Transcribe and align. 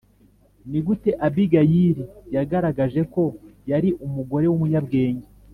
Ni 0.69 0.79
gute 0.85 1.09
Abigayili 1.27 2.03
yagaragaje 2.35 3.01
ko 3.13 3.23
yari 3.71 3.89
umugore 4.05 4.45
w 4.47 4.53
umunyabwenge 4.57 5.27